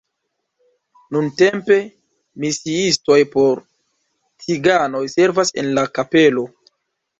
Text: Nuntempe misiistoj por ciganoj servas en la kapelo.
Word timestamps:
Nuntempe 1.17 1.77
misiistoj 2.45 3.19
por 3.37 3.63
ciganoj 4.47 5.05
servas 5.19 5.57
en 5.65 5.73
la 5.79 5.87
kapelo. 6.01 6.51